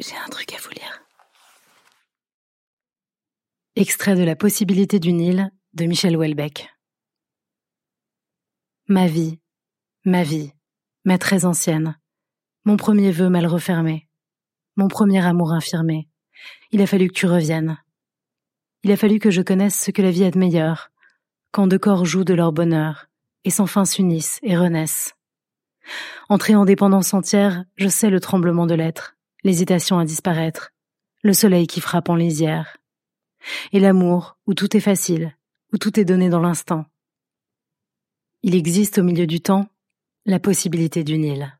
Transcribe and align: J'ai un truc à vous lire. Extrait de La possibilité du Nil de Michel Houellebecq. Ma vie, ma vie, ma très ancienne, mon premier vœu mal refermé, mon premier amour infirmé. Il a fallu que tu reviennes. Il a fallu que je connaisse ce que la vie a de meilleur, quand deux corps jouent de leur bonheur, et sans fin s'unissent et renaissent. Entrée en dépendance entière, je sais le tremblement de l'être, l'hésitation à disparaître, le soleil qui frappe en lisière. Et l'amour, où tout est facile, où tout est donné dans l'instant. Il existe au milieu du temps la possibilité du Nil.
J'ai 0.00 0.16
un 0.16 0.28
truc 0.28 0.52
à 0.52 0.56
vous 0.60 0.70
lire. 0.70 1.04
Extrait 3.76 4.16
de 4.16 4.24
La 4.24 4.34
possibilité 4.34 4.98
du 4.98 5.12
Nil 5.12 5.52
de 5.74 5.84
Michel 5.84 6.16
Houellebecq. 6.16 6.68
Ma 8.88 9.06
vie, 9.06 9.38
ma 10.04 10.24
vie, 10.24 10.52
ma 11.04 11.16
très 11.16 11.44
ancienne, 11.44 11.96
mon 12.64 12.76
premier 12.76 13.12
vœu 13.12 13.28
mal 13.28 13.46
refermé, 13.46 14.08
mon 14.74 14.88
premier 14.88 15.24
amour 15.24 15.52
infirmé. 15.52 16.08
Il 16.72 16.82
a 16.82 16.88
fallu 16.88 17.06
que 17.06 17.14
tu 17.14 17.26
reviennes. 17.26 17.78
Il 18.82 18.90
a 18.90 18.96
fallu 18.96 19.20
que 19.20 19.30
je 19.30 19.42
connaisse 19.42 19.78
ce 19.78 19.92
que 19.92 20.02
la 20.02 20.10
vie 20.10 20.24
a 20.24 20.30
de 20.32 20.38
meilleur, 20.38 20.90
quand 21.52 21.68
deux 21.68 21.78
corps 21.78 22.04
jouent 22.04 22.24
de 22.24 22.34
leur 22.34 22.52
bonheur, 22.52 23.06
et 23.44 23.50
sans 23.50 23.66
fin 23.66 23.84
s'unissent 23.84 24.40
et 24.42 24.56
renaissent. 24.56 25.14
Entrée 26.28 26.56
en 26.56 26.64
dépendance 26.64 27.14
entière, 27.14 27.64
je 27.76 27.86
sais 27.86 28.10
le 28.10 28.18
tremblement 28.18 28.66
de 28.66 28.74
l'être, 28.74 29.14
l'hésitation 29.44 29.98
à 29.98 30.04
disparaître, 30.04 30.72
le 31.22 31.32
soleil 31.32 31.66
qui 31.66 31.80
frappe 31.80 32.08
en 32.08 32.16
lisière. 32.16 32.78
Et 33.72 33.80
l'amour, 33.80 34.36
où 34.46 34.54
tout 34.54 34.76
est 34.76 34.80
facile, 34.80 35.36
où 35.72 35.78
tout 35.78 36.00
est 36.00 36.04
donné 36.04 36.28
dans 36.30 36.40
l'instant. 36.40 36.86
Il 38.42 38.54
existe 38.54 38.98
au 38.98 39.02
milieu 39.02 39.26
du 39.26 39.40
temps 39.40 39.68
la 40.26 40.40
possibilité 40.40 41.04
du 41.04 41.18
Nil. 41.18 41.58